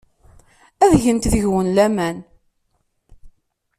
[0.83, 2.17] Ad gent deg-wen laman.